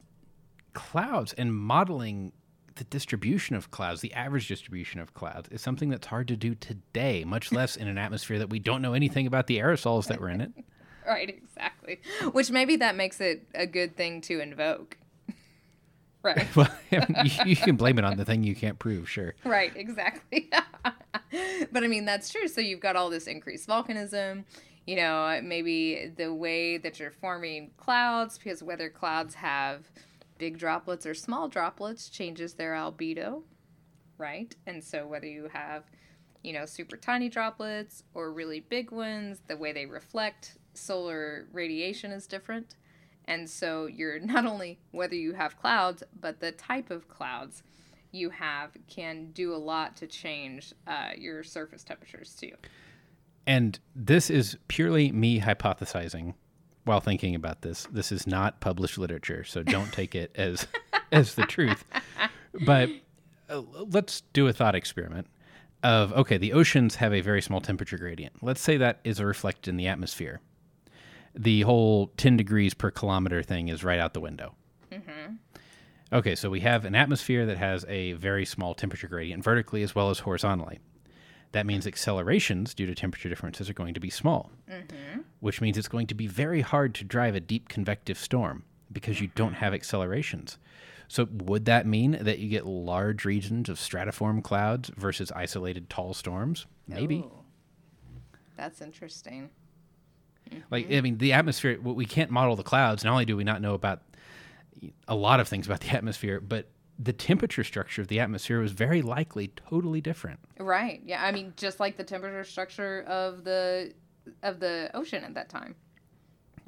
[0.72, 2.32] clouds and modeling
[2.76, 6.54] the distribution of clouds, the average distribution of clouds, is something that's hard to do
[6.54, 10.20] today, much less in an atmosphere that we don't know anything about the aerosols that
[10.20, 10.52] were in it.
[11.06, 11.98] right exactly
[12.32, 14.98] which maybe that makes it a good thing to invoke
[16.34, 16.46] right.
[16.56, 19.34] Well, I mean, you, you can blame it on the thing you can't prove, sure.
[19.44, 20.50] right exactly.
[21.72, 22.48] But i mean that's true.
[22.48, 24.44] So you've got all this increased volcanism.
[24.86, 29.90] You know maybe the way that you're forming clouds because whether clouds have
[30.38, 33.42] big droplets or small droplets changes their albedo
[34.16, 34.54] right?
[34.66, 35.84] And so whether you have
[36.42, 42.12] you know super tiny droplets or really big ones the way they reflect solar radiation
[42.12, 42.76] is different
[43.28, 47.62] and so you're not only whether you have clouds but the type of clouds
[48.10, 52.52] you have can do a lot to change uh, your surface temperatures too
[53.46, 56.34] And this is purely me hypothesizing
[56.84, 57.86] while thinking about this.
[57.92, 60.66] This is not published literature, so don't take it as
[61.12, 61.84] as the truth.
[62.66, 62.90] But
[63.48, 65.26] uh, let's do a thought experiment
[65.82, 68.42] of okay, the oceans have a very small temperature gradient.
[68.42, 70.40] Let's say that is reflected in the atmosphere.
[71.38, 74.56] The whole 10 degrees per kilometer thing is right out the window.
[74.90, 75.36] Mm-hmm.
[76.12, 79.94] Okay, so we have an atmosphere that has a very small temperature gradient vertically as
[79.94, 80.80] well as horizontally.
[81.52, 85.20] That means accelerations due to temperature differences are going to be small, mm-hmm.
[85.40, 89.20] which means it's going to be very hard to drive a deep convective storm because
[89.20, 89.76] you don't have mm-hmm.
[89.76, 90.58] accelerations.
[91.06, 96.12] So, would that mean that you get large regions of stratiform clouds versus isolated tall
[96.12, 96.66] storms?
[96.86, 97.18] Maybe.
[97.18, 97.44] Ooh.
[98.56, 99.48] that's interesting
[100.70, 100.94] Like, mm-hmm.
[100.94, 103.04] I mean, the atmosphere, we can't model the clouds.
[103.04, 104.02] Not only do we not know about
[105.06, 108.72] a lot of things about the atmosphere, but the temperature structure of the atmosphere was
[108.72, 110.40] very likely totally different.
[110.58, 113.92] right yeah i mean just like the temperature structure of the
[114.42, 115.76] of the ocean at that time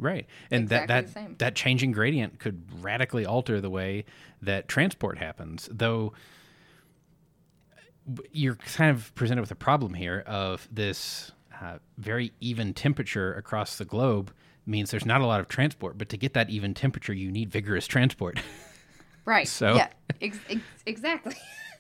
[0.01, 0.27] Right.
[0.51, 4.07] And Exactly that that, that changing gradient could radically alter the way
[4.41, 5.69] that transport happens.
[5.71, 6.15] Though
[8.33, 13.77] you're kind of presented with a problem here of this uh, very even temperature across
[13.77, 14.33] the globe
[14.67, 17.51] means there's not a lot of transport, but to get that even temperature, you need
[17.51, 18.41] vigorous transport.
[19.27, 19.47] Right.
[19.47, 19.89] So- yeah,
[20.23, 21.37] ex- ex- exactly.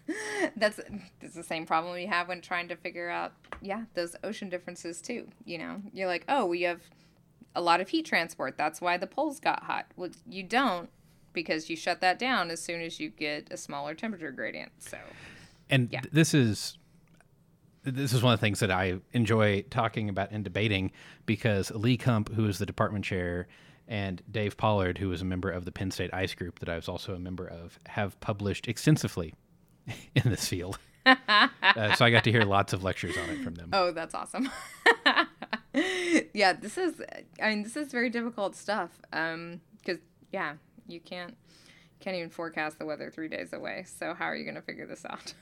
[0.56, 0.78] that's
[1.20, 5.00] it's the same problem we have when trying to figure out yeah those ocean differences
[5.00, 5.26] too.
[5.46, 6.80] You know, you're like, oh, we have
[7.56, 8.56] a lot of heat transport.
[8.58, 9.86] That's why the poles got hot.
[9.96, 10.90] Well, you don't
[11.32, 14.70] because you shut that down as soon as you get a smaller temperature gradient.
[14.78, 14.98] So
[15.70, 16.00] and Yeah.
[16.02, 16.76] th- this is
[17.82, 20.92] this is one of the things that I enjoy talking about and debating
[21.26, 23.48] because Lee Kump, who is the department chair,
[23.88, 26.76] and Dave Pollard, who is a member of the Penn State Ice Group that I
[26.76, 29.34] was also a member of, have published extensively
[30.14, 30.78] in this field.
[31.06, 31.48] uh,
[31.96, 33.70] so I got to hear lots of lectures on it from them.
[33.72, 34.48] Oh, that's awesome.
[36.34, 37.02] yeah, this is
[37.42, 38.90] I mean, this is very difficult stuff.
[39.12, 39.98] Um cuz
[40.30, 40.54] yeah,
[40.86, 41.36] you can't
[42.00, 43.84] can't even forecast the weather 3 days away.
[43.86, 45.34] So how are you going to figure this out?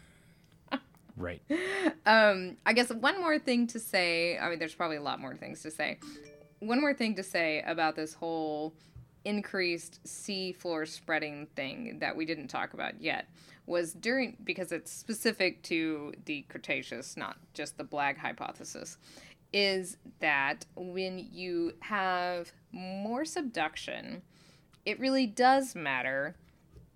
[1.19, 1.43] Right.
[2.07, 5.37] Um I guess one more thing to say, I mean there's probably a lot more
[5.37, 5.99] things to say.
[6.61, 8.75] One more thing to say about this whole
[9.25, 13.29] increased sea floor spreading thing that we didn't talk about yet
[13.67, 18.97] was during because it's specific to the Cretaceous, not just the BLAG hypothesis,
[19.53, 24.23] is that when you have more subduction,
[24.87, 26.35] it really does matter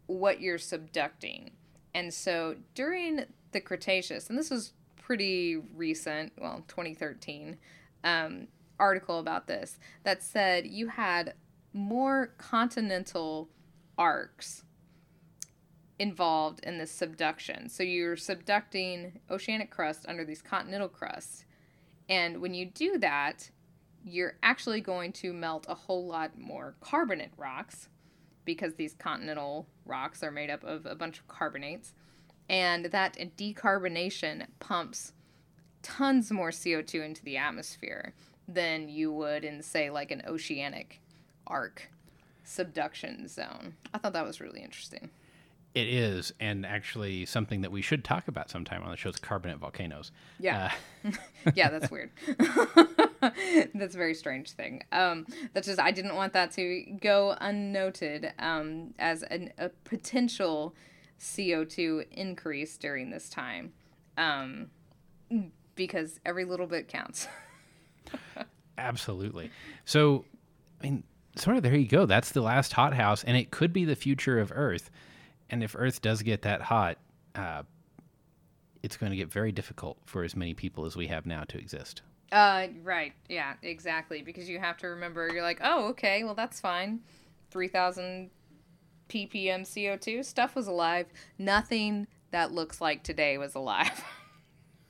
[0.06, 1.50] what you're subducting.
[1.94, 7.56] And so during the Cretaceous, and this was pretty recent, well, 2013,
[8.04, 11.34] um, article about this that said you had
[11.72, 13.48] more continental
[13.96, 14.64] arcs
[15.98, 17.68] involved in this subduction.
[17.68, 21.44] So you're subducting oceanic crust under these continental crusts.
[22.08, 23.50] And when you do that,
[24.04, 27.88] you're actually going to melt a whole lot more carbonate rocks
[28.44, 31.94] because these continental rocks are made up of a bunch of carbonates.
[32.52, 35.12] And that decarbonation pumps
[35.82, 38.12] tons more CO2 into the atmosphere
[38.46, 41.00] than you would in, say, like an oceanic
[41.46, 41.90] arc
[42.44, 43.74] subduction zone.
[43.94, 45.08] I thought that was really interesting.
[45.74, 49.16] It is, and actually something that we should talk about sometime on the show is
[49.16, 50.12] carbonate volcanoes.
[50.38, 50.70] Yeah.
[51.02, 51.10] Uh,
[51.54, 52.10] yeah, that's weird.
[53.74, 54.82] that's a very strange thing.
[54.92, 60.74] Um, that's just I didn't want that to go unnoted um, as an, a potential
[61.22, 63.72] CO two increase during this time,
[64.16, 64.70] um,
[65.74, 67.28] because every little bit counts.
[68.78, 69.50] Absolutely.
[69.84, 70.24] So,
[70.80, 71.04] I mean,
[71.36, 72.06] sort of there you go.
[72.06, 74.90] That's the last hothouse, and it could be the future of Earth.
[75.50, 76.98] And if Earth does get that hot,
[77.34, 77.62] uh,
[78.82, 81.58] it's going to get very difficult for as many people as we have now to
[81.58, 82.02] exist.
[82.32, 83.12] Uh, right.
[83.28, 84.22] Yeah, exactly.
[84.22, 87.00] Because you have to remember, you're like, oh, okay, well, that's fine.
[87.50, 88.30] 3,000
[89.12, 90.24] ppm CO2.
[90.24, 91.06] Stuff was alive.
[91.38, 94.04] Nothing that looks like today was alive.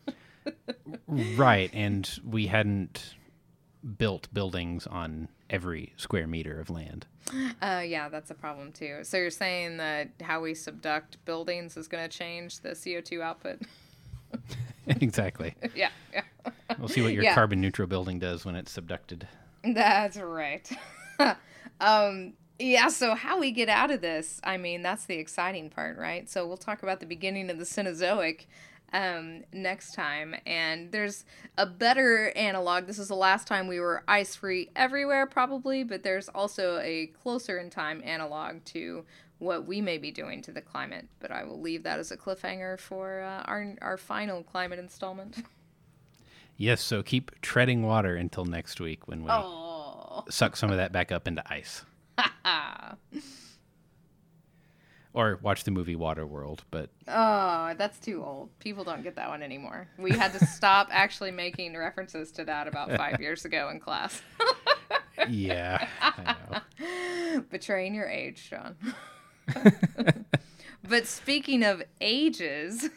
[1.06, 1.70] right.
[1.72, 3.14] And we hadn't
[3.98, 7.06] built buildings on every square meter of land.
[7.60, 9.00] Uh, yeah, that's a problem too.
[9.02, 13.60] So you're saying that how we subduct buildings is going to change the CO2 output?
[14.86, 15.54] exactly.
[15.74, 16.22] yeah, yeah.
[16.78, 17.34] We'll see what your Yeah.
[17.34, 19.24] carbon neutral building does when it's subducted.
[19.64, 20.68] That's right.
[21.80, 25.98] um, yeah, so how we get out of this, I mean, that's the exciting part,
[25.98, 26.28] right?
[26.30, 28.46] So we'll talk about the beginning of the Cenozoic
[28.92, 30.34] um, next time.
[30.46, 31.24] And there's
[31.58, 32.86] a better analog.
[32.86, 37.06] This is the last time we were ice free everywhere, probably, but there's also a
[37.22, 39.04] closer in time analog to
[39.38, 41.08] what we may be doing to the climate.
[41.18, 45.44] But I will leave that as a cliffhanger for uh, our, our final climate installment.
[46.58, 50.22] Yes, so keep treading water until next week when we Oh.
[50.28, 51.82] suck some of that back up into ice.
[55.14, 58.48] Or watch the movie Waterworld, but Oh, that's too old.
[58.60, 59.86] People don't get that one anymore.
[59.98, 64.22] We had to stop actually making references to that about five years ago in class.
[65.28, 67.40] yeah, I know.
[67.50, 68.74] Betraying your age, Sean.
[70.88, 72.88] but speaking of ages,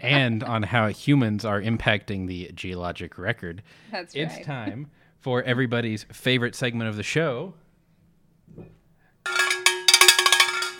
[0.00, 4.22] And on how humans are impacting the geologic record, that's right.
[4.24, 7.54] it's time for everybody's favorite segment of the show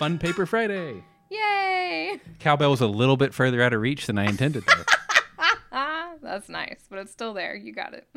[0.01, 1.05] Fun Paper Friday.
[1.29, 2.19] Yay!
[2.39, 4.87] Cowbell was a little bit further out of reach than I intended there.
[6.23, 7.55] That's nice, but it's still there.
[7.55, 8.09] You got it.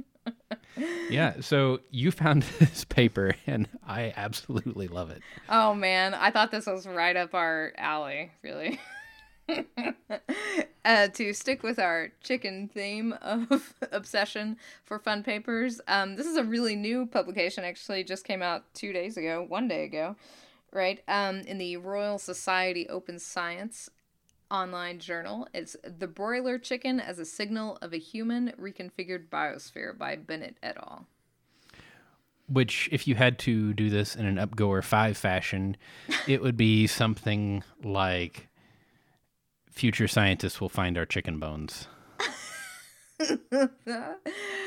[1.10, 5.22] yeah, so you found this paper, and I absolutely love it.
[5.50, 8.80] Oh man, I thought this was right up our alley, really.
[10.86, 16.38] uh, to stick with our chicken theme of obsession for fun papers, um, this is
[16.38, 17.66] a really new publication.
[17.66, 20.16] Actually, just came out two days ago, one day ago,
[20.74, 21.02] right?
[21.08, 23.90] Um, in the Royal Society Open Science
[24.52, 25.48] online journal.
[25.54, 30.78] It's "The Broiler Chicken as a Signal of a Human Reconfigured Biosphere" by Bennett et
[30.78, 31.08] al.
[32.48, 35.78] Which, if you had to do this in an Up-Goer 5 fashion,
[36.28, 38.50] it would be something like
[39.72, 41.88] future scientists will find our chicken bones.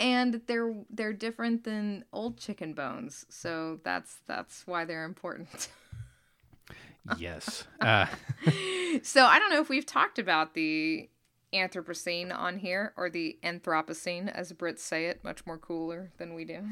[0.00, 5.68] and they're they're different than old chicken bones so that's that's why they're important
[7.16, 7.64] Yes.
[7.80, 8.06] Uh,
[9.02, 11.08] so i don't know if we've talked about the
[11.52, 16.44] anthropocene on here or the anthropocene as brits say it much more cooler than we
[16.44, 16.62] do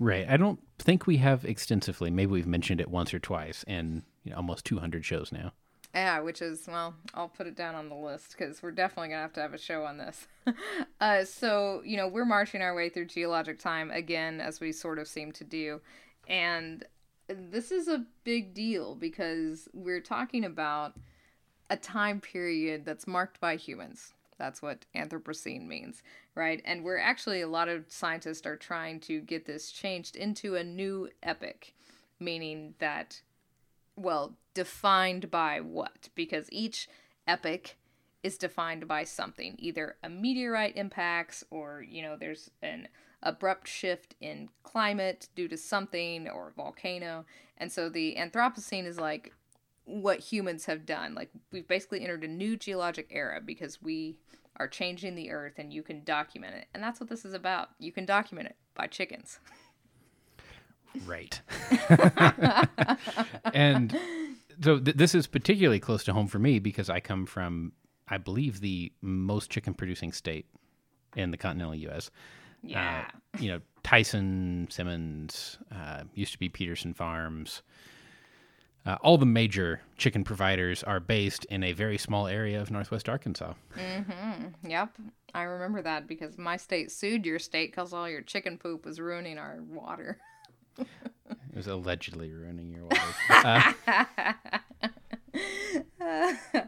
[0.00, 0.26] right.
[0.28, 2.10] I don't think we have extensively.
[2.10, 5.52] Maybe we've mentioned it once or twice in you know, almost 200 shows now.
[5.94, 9.22] Yeah, which is well, I'll put it down on the list because we're definitely gonna
[9.22, 10.28] have to have a show on this.
[11.00, 14.98] uh, so you know, we're marching our way through geologic time again, as we sort
[14.98, 15.80] of seem to do,
[16.28, 16.84] and
[17.28, 20.94] this is a big deal because we're talking about
[21.68, 24.12] a time period that's marked by humans.
[24.38, 26.02] That's what Anthropocene means,
[26.34, 26.62] right?
[26.64, 30.64] And we're actually a lot of scientists are trying to get this changed into a
[30.64, 31.72] new epoch,
[32.18, 33.20] meaning that
[33.96, 36.08] well, defined by what?
[36.14, 36.88] Because each
[37.26, 37.76] epoch
[38.22, 42.88] is defined by something, either a meteorite impacts or, you know, there's an
[43.22, 47.24] abrupt shift in climate due to something or a volcano.
[47.56, 49.32] And so the Anthropocene is like
[49.84, 51.14] what humans have done.
[51.14, 54.16] Like we've basically entered a new geologic era because we
[54.56, 56.66] are changing the earth and you can document it.
[56.74, 57.70] And that's what this is about.
[57.78, 59.38] You can document it by chickens.
[61.06, 61.40] Right.
[63.54, 63.96] and
[64.62, 67.72] so th- this is particularly close to home for me because I come from,
[68.08, 70.46] I believe, the most chicken producing state
[71.16, 72.10] in the continental U.S.
[72.62, 73.04] Yeah.
[73.06, 77.62] Uh, you know, Tyson, Simmons, uh, used to be Peterson Farms.
[78.86, 83.08] Uh, all the major chicken providers are based in a very small area of northwest
[83.08, 83.52] Arkansas.
[84.66, 84.96] Yep.
[85.34, 88.98] I remember that because my state sued your state because all your chicken poop was
[88.98, 90.18] ruining our water.
[90.78, 93.16] It was allegedly ruining your life.
[93.30, 93.72] Uh,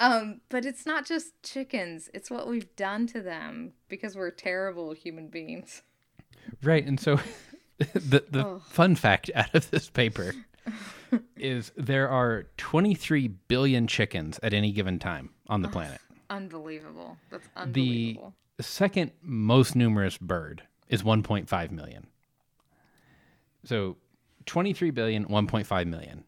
[0.00, 4.92] um, but it's not just chickens, it's what we've done to them because we're terrible
[4.92, 5.82] human beings.
[6.62, 7.18] right, and so
[7.94, 8.62] the the Oh.
[8.68, 10.34] fun fact out of this paper
[11.36, 16.00] is there are 23 billion chickens at any given time on the planet.
[16.30, 17.18] Unbelievable.
[17.30, 18.34] That's unbelievable.
[18.56, 22.06] The second most numerous bird is 1.5 million.
[23.64, 23.96] So
[24.46, 26.24] 23 billion, 1.5 million.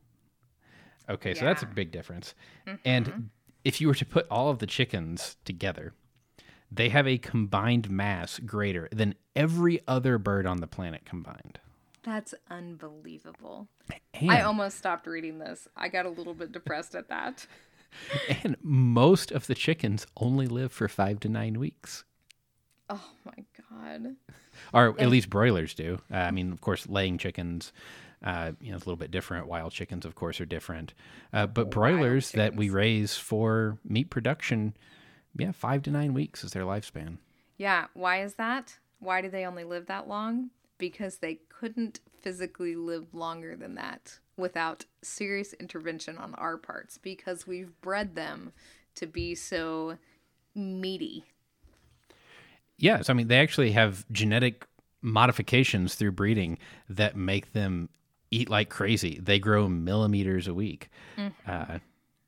[1.09, 2.35] Okay, so that's a big difference.
[2.67, 2.77] Mm-hmm.
[2.85, 3.31] And
[3.65, 5.93] if you were to put all of the chickens together,
[6.71, 11.61] they have a combined mass greater than every other bird on the planet combined.
[12.03, 13.69] That's unbelievable.
[14.13, 15.67] And, I almost stopped reading this.
[15.77, 17.47] I got a little bit depressed at that.
[18.43, 22.05] and most of the chickens only live for five to nine weeks.
[22.91, 24.17] Oh my god.
[24.73, 26.01] or at least broilers do.
[26.13, 27.73] Uh, I mean, of course, laying chickens,
[28.23, 29.47] uh, you know, it's a little bit different.
[29.47, 30.95] Wild chickens, of course, are different.
[31.33, 34.77] Uh, but broilers that we raise for meat production,
[35.37, 37.19] yeah, five to nine weeks is their lifespan.
[37.57, 38.79] Yeah, why is that?
[38.99, 40.51] Why do they only live that long?
[40.79, 47.47] Because they couldn't physically live longer than that without serious intervention on our parts because
[47.47, 48.53] we've bred them
[48.97, 49.99] to be so
[50.55, 51.25] meaty.
[52.77, 54.67] Yes, I mean they actually have genetic
[55.01, 56.59] modifications through breeding
[56.89, 57.89] that make them
[58.31, 59.21] eat like crazy.
[59.23, 60.91] They grow millimeters a week,
[61.47, 61.79] uh,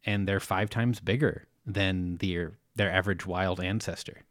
[0.04, 4.22] and they're five times bigger than their their average wild ancestor.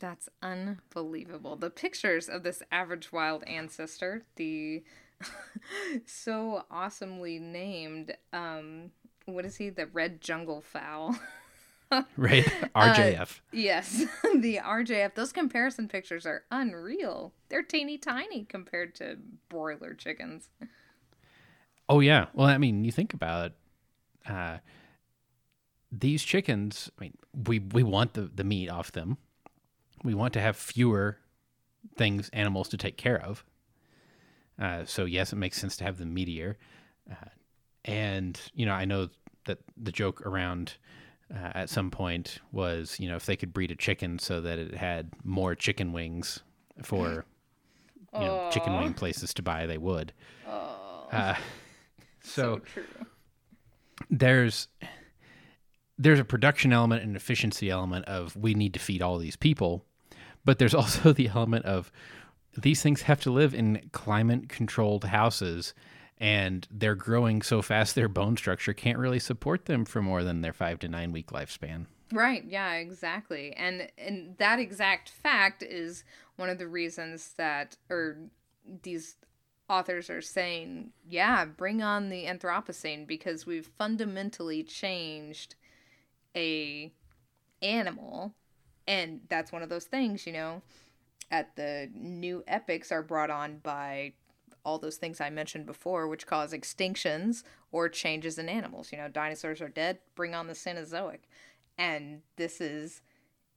[0.00, 1.54] That's unbelievable.
[1.56, 4.82] The pictures of this average wild ancestor, the
[6.06, 8.90] so awesomely named, um,
[9.26, 9.70] what is he?
[9.70, 11.16] The red jungle fowl.
[12.16, 13.40] Right, RJF.
[13.52, 15.14] Yes, the RJF.
[15.14, 17.32] Those comparison pictures are unreal.
[17.48, 19.18] They're teeny tiny compared to
[19.48, 20.48] broiler chickens.
[21.88, 22.26] Oh yeah.
[22.32, 23.52] Well, I mean, you think about.
[24.28, 24.58] Uh,
[25.92, 26.90] these chickens.
[26.98, 29.18] I mean, we we want the the meat off them.
[30.02, 31.18] We want to have fewer
[31.96, 33.44] things, animals to take care of.
[34.58, 36.56] Uh, so yes, it makes sense to have them meatier.
[37.10, 37.28] Uh,
[37.84, 39.10] and you know, I know
[39.44, 40.74] that the joke around
[41.34, 44.58] uh, at some point was, you know, if they could breed a chicken so that
[44.58, 46.42] it had more chicken wings
[46.82, 47.24] for
[48.14, 50.12] you know chicken wing places to buy, they would.
[51.10, 51.34] Uh,
[52.20, 52.84] so so true.
[54.10, 54.68] there's
[55.98, 59.84] there's a production element and efficiency element of we need to feed all these people,
[60.44, 61.90] but there's also the element of
[62.56, 65.72] these things have to live in climate controlled houses
[66.22, 70.40] and they're growing so fast their bone structure can't really support them for more than
[70.40, 71.86] their 5 to 9 week lifespan.
[72.12, 73.52] Right, yeah, exactly.
[73.54, 76.04] And and that exact fact is
[76.36, 78.18] one of the reasons that or
[78.82, 79.16] these
[79.68, 85.56] authors are saying, yeah, bring on the Anthropocene because we've fundamentally changed
[86.36, 86.92] a
[87.62, 88.34] animal
[88.86, 90.62] and that's one of those things, you know,
[91.32, 94.12] at the new epics are brought on by
[94.64, 98.92] all those things I mentioned before, which cause extinctions or changes in animals.
[98.92, 101.20] You know, dinosaurs are dead, bring on the Cenozoic.
[101.78, 103.02] And this is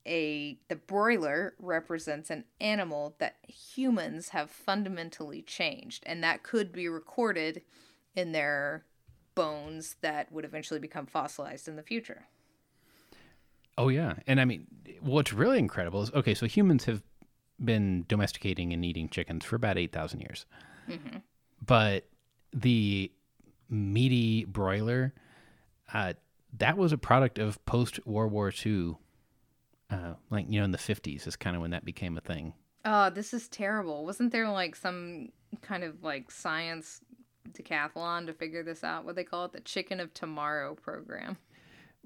[0.07, 6.87] a the broiler represents an animal that humans have fundamentally changed, and that could be
[6.87, 7.61] recorded
[8.15, 8.85] in their
[9.33, 12.27] bones that would eventually become fossilized in the future.
[13.77, 14.67] Oh yeah, and I mean,
[15.01, 16.33] what's really incredible is okay.
[16.33, 17.01] So humans have
[17.63, 20.21] been domesticating and eating chickens for about eight thousand
[20.87, 20.99] years,
[21.65, 22.05] but
[22.53, 23.11] the
[23.69, 25.13] meaty broiler,
[25.93, 26.13] uh,
[26.57, 28.95] that was a product of post World War II.
[29.89, 32.53] Uh, like you know, in the fifties is kind of when that became a thing.
[32.83, 34.05] Oh, this is terrible.
[34.05, 35.29] Wasn't there like some
[35.61, 37.01] kind of like science
[37.51, 39.05] decathlon to figure this out?
[39.05, 39.53] What they call it?
[39.53, 41.37] The Chicken of Tomorrow program.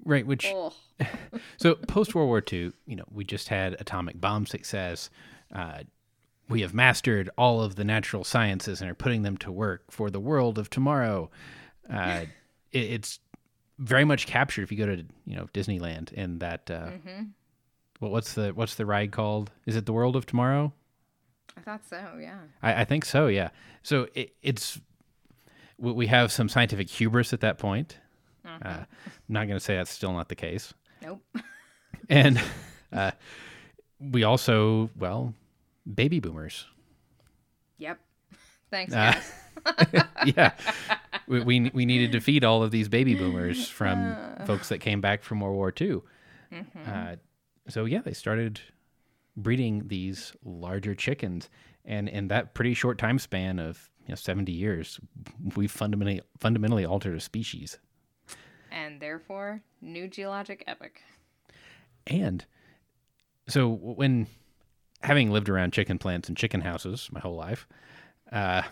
[0.04, 0.72] Right, which Oh,
[1.58, 5.10] so post World War II, you know, we just had atomic bomb success.
[5.54, 5.80] Uh,
[6.50, 10.10] we have mastered all of the natural sciences and are putting them to work for
[10.10, 11.30] the world of tomorrow.
[11.88, 12.24] Uh,
[12.72, 13.20] it, it's
[13.78, 16.70] very much captured if you go to you know Disneyland and that.
[16.70, 16.90] Uh,
[18.00, 19.50] well, what's the what's the ride called?
[19.66, 20.72] Is it the World of Tomorrow?
[21.56, 22.18] I thought so.
[22.20, 22.38] Yeah.
[22.62, 23.26] I, I think so.
[23.26, 23.50] Yeah.
[23.82, 24.80] So it, it's
[25.78, 27.98] we have some scientific hubris at that point.
[28.44, 28.86] Uh, I'm
[29.28, 30.74] not going to say that's still not the case.
[31.02, 31.22] Nope.
[32.08, 32.40] and
[32.92, 33.12] uh,
[34.00, 35.34] we also well
[35.94, 36.66] baby boomers
[37.78, 37.98] Yep.
[38.70, 39.20] Thanks, Uh,
[40.24, 40.52] yeah,
[41.26, 44.16] we, we we needed to feed all of these baby boomers from
[44.46, 46.02] folks that came back from World War II.
[46.86, 47.16] Uh,
[47.68, 48.60] so yeah, they started
[49.36, 51.48] breeding these larger chickens,
[51.84, 55.00] and in that pretty short time span of you know, seventy years,
[55.56, 57.78] we fundamentally fundamentally altered a species.
[58.70, 61.00] And therefore, new geologic epoch.
[62.06, 62.44] And
[63.48, 64.28] so when
[65.02, 67.66] having lived around chicken plants and chicken houses my whole life,
[68.32, 68.62] uh,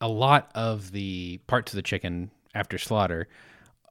[0.00, 3.28] a lot of the parts of the chicken after slaughter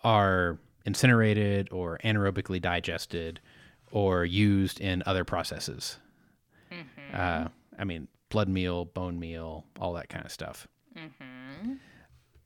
[0.04, 3.40] are incinerated or anaerobically digested
[3.92, 5.98] or used in other processes.
[7.14, 7.48] Uh,
[7.80, 10.68] I mean, blood meal, bone meal, all that kind of stuff.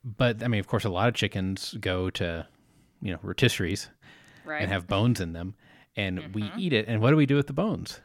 [0.03, 2.47] But I mean, of course, a lot of chickens go to,
[3.01, 3.87] you know, rotisseries
[4.45, 4.61] Right.
[4.61, 5.53] and have bones in them,
[5.95, 6.87] and we eat it.
[6.87, 7.99] And what do we do with the bones?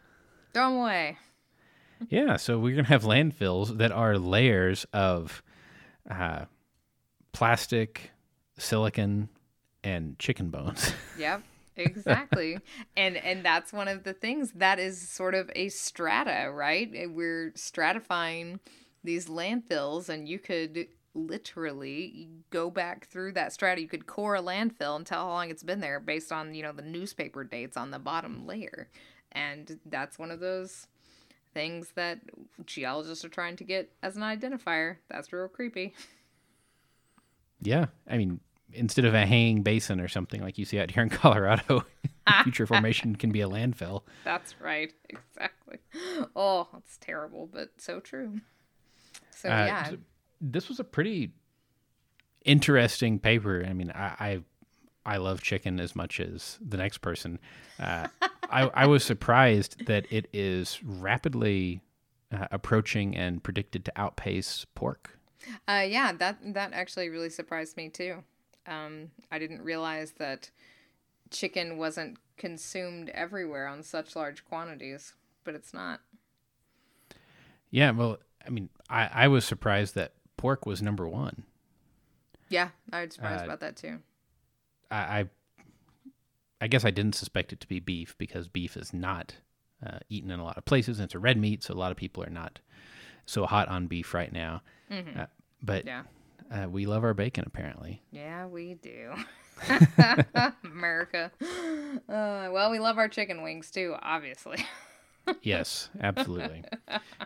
[0.54, 1.18] Throw 'em away.
[2.08, 5.42] Yeah, so we're gonna have landfills that are layers of
[6.10, 6.46] uh,
[7.32, 8.10] plastic,
[8.58, 9.28] silicon,
[9.82, 10.94] and chicken bones.
[11.18, 11.42] Yep.
[11.76, 12.58] Exactly.
[12.96, 16.88] and and that's one of the things that is sort of a strata, right?
[17.10, 18.60] We're stratifying
[19.02, 23.80] these landfills and you could literally go back through that strata.
[23.80, 26.62] You could core a landfill and tell how long it's been there based on, you
[26.62, 28.88] know, the newspaper dates on the bottom layer.
[29.34, 30.86] And that's one of those
[31.52, 32.20] things that
[32.66, 34.96] geologists are trying to get as an identifier.
[35.08, 35.94] That's real creepy.
[37.60, 38.40] yeah, I mean,
[38.72, 41.84] instead of a hanging basin or something like you see out here in Colorado,
[42.42, 44.02] future formation can be a landfill.
[44.24, 44.92] That's right.
[45.08, 45.78] Exactly.
[46.36, 48.40] Oh, it's terrible, but so true.
[49.30, 49.90] So Uh, yeah.
[50.40, 51.32] this was a pretty
[52.44, 53.64] interesting paper.
[53.68, 54.40] I mean, I, I
[55.06, 57.38] I love chicken as much as the next person.
[57.78, 58.08] Uh,
[58.54, 61.80] I I was surprised that it is rapidly
[62.32, 65.18] uh, approaching and predicted to outpace pork.
[65.68, 68.24] Uh, yeah, that that actually really surprised me too.
[68.66, 70.50] Um, I didn't realize that
[71.30, 76.00] chicken wasn't consumed everywhere on such large quantities, but it's not.
[77.70, 81.44] Yeah, well, I mean, I I was surprised that pork was number one.
[82.48, 83.98] Yeah, I was surprised Uh, about that too.
[84.90, 85.24] I, I
[86.64, 89.34] I guess I didn't suspect it to be beef because beef is not
[89.86, 90.98] uh, eaten in a lot of places.
[90.98, 92.58] And it's a red meat, so a lot of people are not
[93.26, 94.62] so hot on beef right now.
[94.90, 95.26] Uh,
[95.62, 96.04] but Yeah,
[96.50, 98.00] uh, we love our bacon, apparently.
[98.10, 99.12] yeah, we do.
[100.64, 101.30] America.
[102.08, 104.64] Uh, well, we love our chicken wings too, obviously.
[105.42, 106.64] yes, absolutely.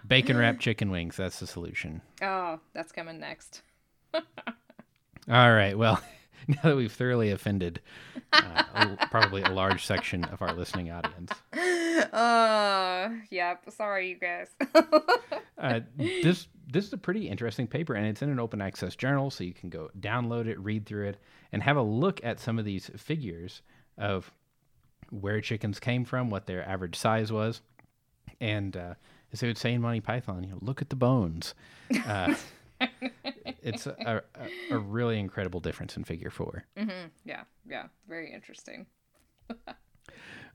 [0.04, 1.16] bacon wrapped chicken wings.
[1.16, 2.02] That's the solution.
[2.20, 3.62] Oh, that's coming next.
[4.14, 5.78] All right.
[5.78, 6.00] Well,
[6.62, 7.80] now that we've thoroughly offended
[8.32, 11.30] uh, a, probably a large section of our listening audience,
[12.12, 13.64] Uh, yep.
[13.70, 14.48] Sorry, you guys.
[15.58, 19.30] uh, this this is a pretty interesting paper, and it's in an open access journal,
[19.30, 21.18] so you can go download it, read through it,
[21.52, 23.62] and have a look at some of these figures
[23.96, 24.30] of
[25.10, 27.62] where chickens came from, what their average size was,
[28.40, 28.94] and uh,
[29.32, 31.54] as they would say in Monty Python, you know, look at the bones.
[32.06, 32.34] Uh,
[33.68, 36.64] it's a, a, a really incredible difference in figure four.
[36.76, 37.08] Mm-hmm.
[37.24, 37.86] yeah, yeah.
[38.08, 38.86] Very interesting.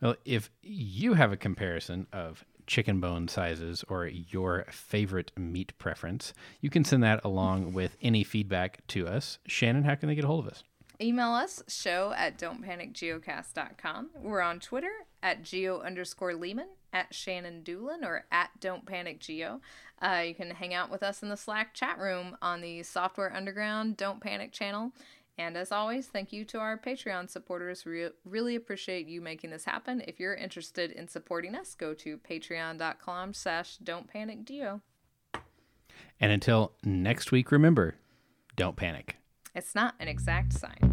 [0.01, 6.34] Well, if you have a comparison of chicken bone sizes or your favorite meat preference,
[6.59, 9.39] you can send that along with any feedback to us.
[9.47, 10.64] Shannon, how can they get a hold of us?
[11.01, 14.09] Email us, show at don'tpanicgeocast.com.
[14.22, 14.91] We're on Twitter
[15.22, 19.60] at geo underscore Leeman, at Shannon Dulin, or at Don't Panic Geo.
[20.02, 23.34] Uh, you can hang out with us in the Slack chat room on the Software
[23.34, 24.94] Underground Don't Panic channel.
[25.38, 27.86] And as always, thank you to our Patreon supporters.
[27.86, 30.04] Re- really appreciate you making this happen.
[30.08, 34.82] If you're interested in supporting us, go to patreon.com slash don't panic geo.
[36.20, 37.96] And until next week, remember
[38.56, 39.18] don't panic.
[39.56, 40.93] It's not an exact sign.